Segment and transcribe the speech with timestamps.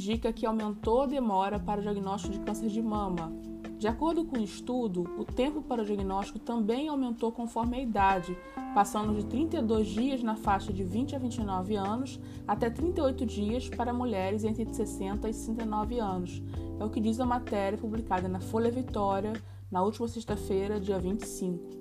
[0.00, 3.30] indica que aumentou a demora para o diagnóstico de câncer de mama.
[3.78, 8.36] De acordo com o estudo, o tempo para o diagnóstico também aumentou conforme a idade,
[8.74, 12.18] passando de 32 dias na faixa de 20 a 29 anos
[12.48, 16.42] até 38 dias para mulheres entre 60 e 69 anos.
[16.78, 19.34] É o que diz a matéria publicada na Folha Vitória
[19.70, 21.79] na última sexta-feira, dia 25.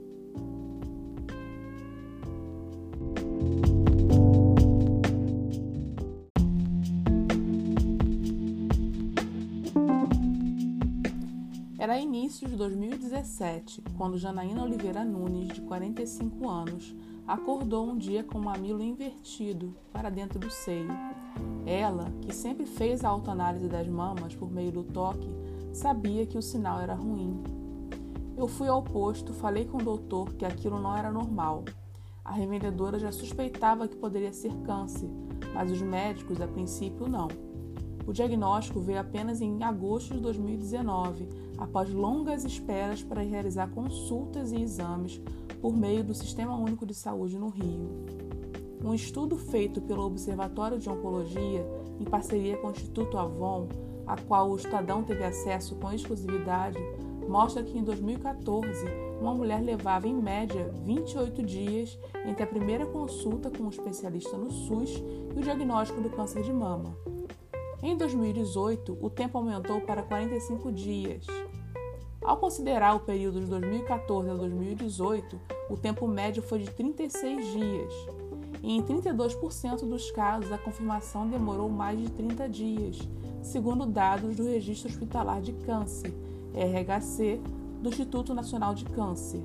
[11.79, 16.93] Era início de 2017, quando Janaína Oliveira Nunes, de 45 anos,
[17.25, 20.89] acordou um dia com o mamilo invertido para dentro do seio.
[21.65, 25.29] Ela, que sempre fez a autoanálise das mamas por meio do toque,
[25.71, 27.41] sabia que o sinal era ruim.
[28.35, 31.63] Eu fui ao posto, falei com o doutor que aquilo não era normal.
[32.25, 35.09] A revendedora já suspeitava que poderia ser câncer,
[35.53, 37.29] mas os médicos, a princípio, não.
[38.09, 41.29] O diagnóstico veio apenas em agosto de 2019,
[41.59, 45.21] após longas esperas para realizar consultas e exames
[45.61, 47.87] por meio do Sistema Único de Saúde no Rio.
[48.83, 51.63] Um estudo feito pelo Observatório de Oncologia,
[51.99, 53.67] em parceria com o Instituto Avon,
[54.07, 56.79] a qual o Estadão teve acesso com exclusividade,
[57.27, 58.85] mostra que em 2014
[59.21, 64.49] uma mulher levava em média 28 dias entre a primeira consulta com um especialista no
[64.49, 64.95] SUS
[65.35, 66.97] e o diagnóstico do câncer de mama.
[67.81, 71.25] Em 2018, o tempo aumentou para 45 dias.
[72.21, 77.93] Ao considerar o período de 2014 a 2018, o tempo médio foi de 36 dias.
[78.61, 82.99] E em 32% dos casos, a confirmação demorou mais de 30 dias,
[83.41, 86.13] segundo dados do Registro Hospitalar de Câncer,
[86.53, 87.39] RHC,
[87.81, 89.41] do Instituto Nacional de Câncer.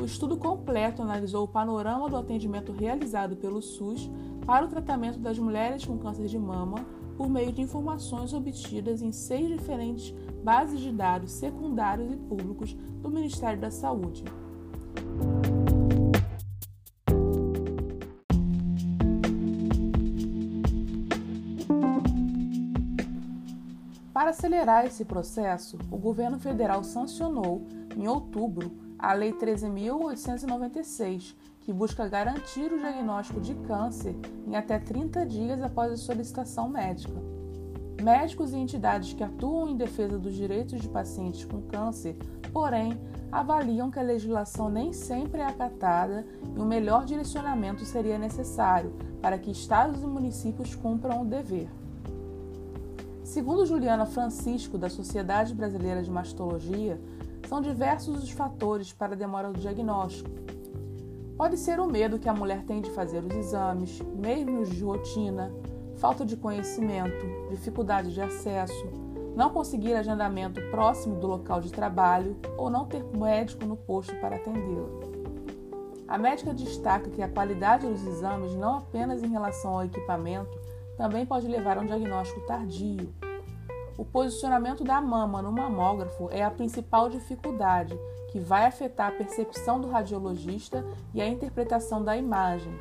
[0.00, 4.08] O estudo completo analisou o panorama do atendimento realizado pelo SUS
[4.46, 6.86] para o tratamento das mulheres com câncer de mama
[7.16, 12.72] por meio de informações obtidas em seis diferentes bases de dados secundários e públicos
[13.02, 14.24] do Ministério da Saúde.
[24.12, 27.66] Para acelerar esse processo, o governo federal sancionou,
[27.96, 31.34] em outubro, a Lei 13.896,
[31.66, 34.14] que busca garantir o diagnóstico de câncer
[34.46, 37.20] em até 30 dias após a solicitação médica.
[38.00, 42.16] Médicos e entidades que atuam em defesa dos direitos de pacientes com câncer,
[42.52, 42.96] porém,
[43.32, 49.36] avaliam que a legislação nem sempre é acatada e um melhor direcionamento seria necessário para
[49.36, 51.68] que estados e municípios cumpram o dever.
[53.24, 57.00] Segundo Juliana Francisco, da Sociedade Brasileira de Mastologia,
[57.48, 60.30] são diversos os fatores para a demora do diagnóstico,
[61.36, 65.52] Pode ser o medo que a mulher tem de fazer os exames, mesmo de rotina,
[65.96, 68.86] falta de conhecimento, dificuldade de acesso,
[69.36, 74.36] não conseguir agendamento próximo do local de trabalho ou não ter médico no posto para
[74.36, 74.88] atendê-la.
[76.08, 80.58] A médica destaca que a qualidade dos exames, não apenas em relação ao equipamento,
[80.96, 83.12] também pode levar a um diagnóstico tardio.
[83.98, 87.98] O posicionamento da mama no mamógrafo é a principal dificuldade
[88.28, 90.84] que vai afetar a percepção do radiologista
[91.14, 92.78] e a interpretação da imagem.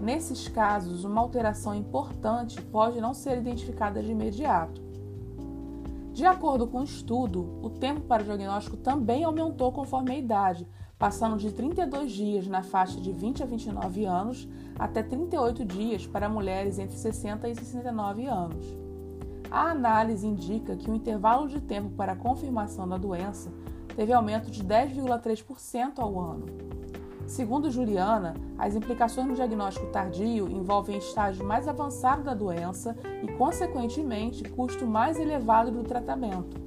[0.00, 4.82] Nesses casos, uma alteração importante pode não ser identificada de imediato.
[6.12, 10.66] De acordo com o estudo, o tempo para o diagnóstico também aumentou conforme a idade,
[10.98, 16.28] passando de 32 dias na faixa de 20 a 29 anos até 38 dias para
[16.28, 18.91] mulheres entre 60 e 69 anos.
[19.52, 23.52] A análise indica que o intervalo de tempo para a confirmação da doença
[23.94, 26.46] teve aumento de 10,3% ao ano.
[27.26, 34.42] Segundo Juliana, as implicações no diagnóstico tardio envolvem estágio mais avançado da doença e, consequentemente,
[34.42, 36.58] custo mais elevado do tratamento.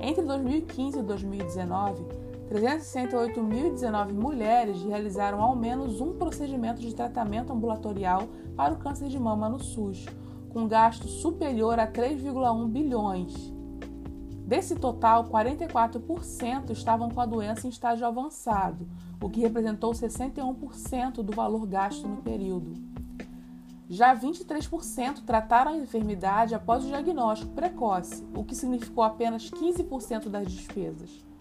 [0.00, 2.04] Entre 2015 e 2019,
[2.50, 8.24] 368.019 mulheres realizaram ao menos um procedimento de tratamento ambulatorial
[8.56, 10.04] para o câncer de mama no SUS,
[10.52, 13.32] com gasto superior a 3,1 bilhões.
[14.46, 18.86] Desse total, 44% estavam com a doença em estágio avançado,
[19.20, 22.74] o que representou 61% do valor gasto no período.
[23.88, 30.50] Já 23% trataram a enfermidade após o diagnóstico precoce, o que significou apenas 15% das
[30.50, 31.31] despesas.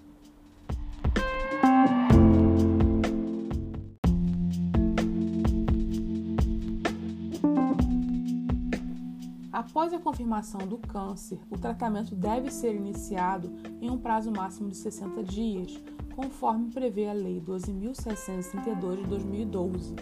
[9.62, 14.76] Após a confirmação do câncer, o tratamento deve ser iniciado em um prazo máximo de
[14.76, 15.80] 60 dias,
[16.16, 19.96] conforme prevê a Lei 12.732 de 2012.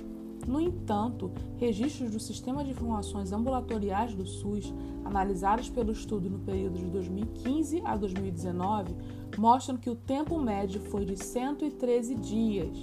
[0.47, 4.73] No entanto, registros do Sistema de Informações Ambulatoriais do SUS,
[5.03, 8.95] analisados pelo estudo no período de 2015 a 2019,
[9.38, 12.77] mostram que o tempo médio foi de 113 dias.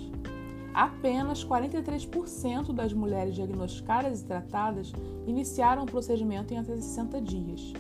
[0.77, 4.93] Apenas 43% das mulheres diagnosticadas e tratadas
[5.27, 7.73] iniciaram o procedimento em até 60 dias.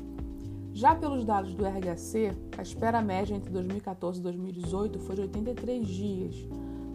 [0.72, 5.86] Já pelos dados do RHC, a espera média entre 2014 e 2018 foi de 83
[5.86, 6.48] dias,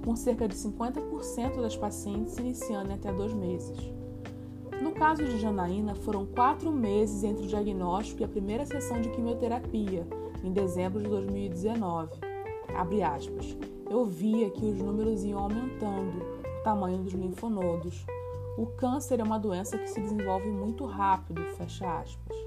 [0.03, 3.77] com cerca de 50% das pacientes iniciando em até dois meses.
[4.81, 9.09] No caso de Janaína, foram quatro meses entre o diagnóstico e a primeira sessão de
[9.09, 10.07] quimioterapia,
[10.43, 12.09] em dezembro de 2019.
[12.75, 13.55] Abre aspas.
[13.91, 18.05] Eu via que os números iam aumentando, o tamanho dos linfonodos.
[18.57, 22.37] O câncer é uma doença que se desenvolve muito rápido, fecha aspas.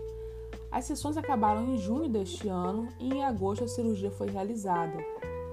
[0.73, 4.96] As sessões acabaram em junho deste ano e em agosto a cirurgia foi realizada.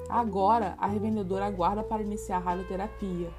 [0.08, 3.30] Agora, a revendedora aguarda para iniciar a radioterapia.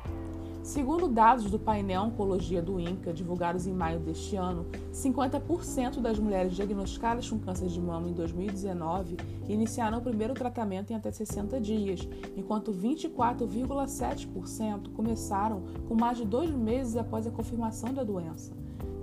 [0.63, 6.55] Segundo dados do painel Oncologia do INCA, divulgados em maio deste ano, 50% das mulheres
[6.55, 9.17] diagnosticadas com câncer de mama em 2019
[9.49, 16.51] iniciaram o primeiro tratamento em até 60 dias, enquanto 24,7% começaram com mais de dois
[16.51, 18.53] meses após a confirmação da doença.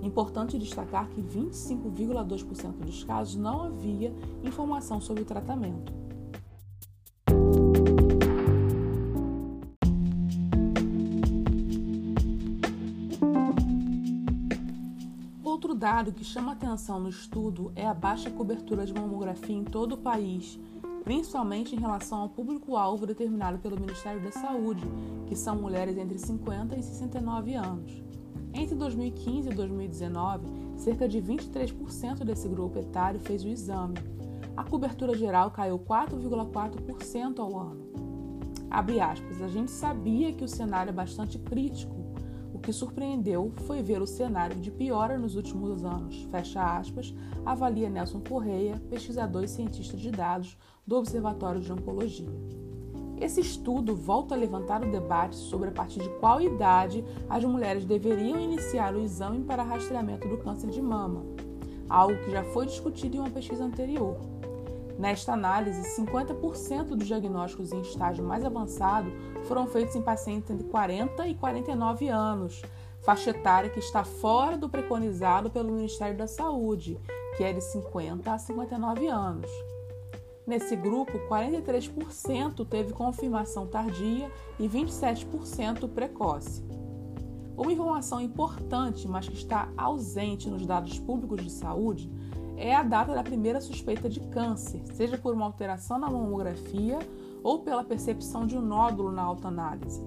[0.02, 5.92] Importante destacar que 25,2% dos casos não havia informação sobre o tratamento.
[15.80, 19.96] Dado que chama atenção no estudo é a baixa cobertura de mamografia em todo o
[19.96, 20.60] país,
[21.02, 24.84] principalmente em relação ao público-alvo determinado pelo Ministério da Saúde,
[25.26, 28.02] que são mulheres entre 50 e 69 anos.
[28.52, 30.44] Entre 2015 e 2019,
[30.76, 33.96] cerca de 23% desse grupo etário fez o exame.
[34.54, 37.88] A cobertura geral caiu 4,4% ao ano.
[38.70, 41.99] Aspas, a gente sabia que o cenário é bastante crítico.
[42.60, 46.28] O que surpreendeu foi ver o cenário de piora nos últimos anos.
[46.30, 52.28] Fecha aspas, avalia Nelson Correia, pesquisador e cientista de dados do Observatório de Oncologia.
[53.18, 57.86] Esse estudo volta a levantar o debate sobre a partir de qual idade as mulheres
[57.86, 61.24] deveriam iniciar o exame para rastreamento do câncer de mama,
[61.88, 64.18] algo que já foi discutido em uma pesquisa anterior.
[65.00, 69.10] Nesta análise, 50% dos diagnósticos em estágio mais avançado
[69.44, 72.60] foram feitos em pacientes entre 40 e 49 anos,
[73.00, 77.00] faixa etária que está fora do preconizado pelo Ministério da Saúde,
[77.34, 79.50] que é de 50 a 59 anos.
[80.46, 86.62] Nesse grupo, 43% teve confirmação tardia e 27% precoce.
[87.56, 92.10] Uma informação importante, mas que está ausente nos dados públicos de saúde,
[92.60, 96.98] é a data da primeira suspeita de câncer, seja por uma alteração na mamografia
[97.42, 100.04] ou pela percepção de um nódulo na autoanálise.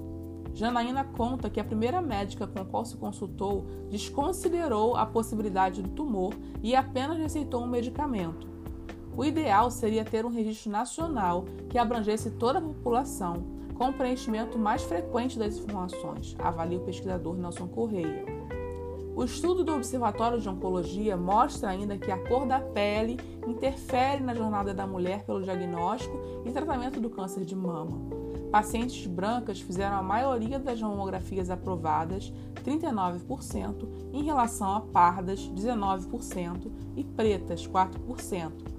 [0.53, 5.89] Janaína conta que a primeira médica com a qual se consultou desconsiderou a possibilidade do
[5.89, 8.47] tumor e apenas receitou um medicamento.
[9.17, 14.59] O ideal seria ter um registro nacional que abrangesse toda a população, com o preenchimento
[14.59, 18.32] mais frequente das informações, avalia o pesquisador Nelson Correia.
[19.15, 24.33] O estudo do Observatório de Oncologia mostra ainda que a cor da pele interfere na
[24.33, 28.01] jornada da mulher pelo diagnóstico e tratamento do câncer de mama.
[28.51, 32.33] Pacientes brancas fizeram a maioria das mamografias aprovadas,
[32.65, 38.73] 39%, em relação a pardas, 19%, e pretas, 4%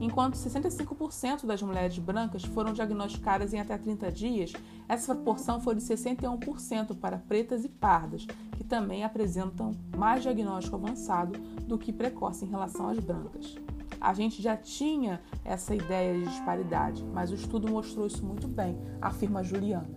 [0.00, 4.52] enquanto 65% das mulheres brancas foram diagnosticadas em até 30 dias,
[4.88, 8.26] essa proporção foi de 61% para pretas e pardas,
[8.66, 13.56] também apresentam mais diagnóstico avançado do que precoce em relação às brancas.
[14.00, 18.76] A gente já tinha essa ideia de disparidade, mas o estudo mostrou isso muito bem,
[19.00, 19.88] afirma Juliana.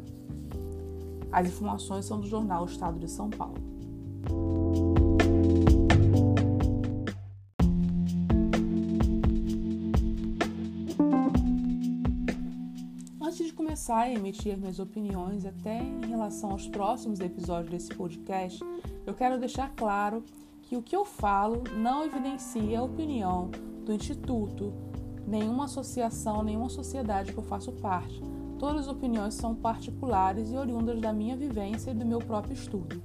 [1.32, 3.70] As informações são do jornal Estado de São Paulo.
[13.70, 18.60] Começar a emitir minhas opiniões até em relação aos próximos episódios desse podcast,
[19.06, 20.24] eu quero deixar claro
[20.64, 23.52] que o que eu falo não evidencia a opinião
[23.86, 24.74] do Instituto,
[25.28, 28.20] nenhuma associação, nenhuma sociedade que eu faço parte.
[28.58, 33.04] Todas as opiniões são particulares e oriundas da minha vivência e do meu próprio estudo.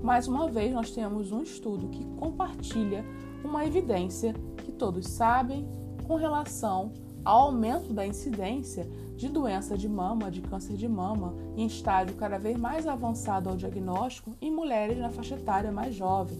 [0.00, 3.04] Mais uma vez, nós temos um estudo que compartilha
[3.42, 5.66] uma evidência que todos sabem
[6.06, 6.92] com relação
[7.24, 12.38] ao aumento da incidência de doença de mama, de câncer de mama, em estágio cada
[12.38, 16.36] vez mais avançado ao diagnóstico em mulheres na faixa etária mais jovem.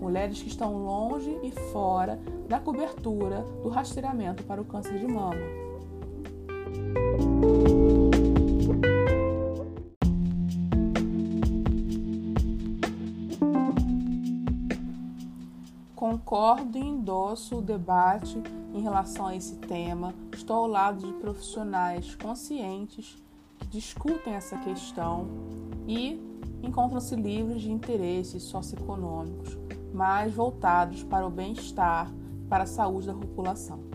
[0.00, 5.65] Mulheres que estão longe e fora da cobertura do rastreamento para o câncer de mama.
[16.26, 18.42] Concordo e endosso o debate
[18.74, 20.12] em relação a esse tema.
[20.32, 23.16] Estou ao lado de profissionais conscientes
[23.60, 25.28] que discutem essa questão
[25.86, 26.20] e
[26.64, 29.56] encontram-se livres de interesses socioeconômicos,
[29.94, 32.12] mais voltados para o bem-estar,
[32.48, 33.85] para a saúde da população.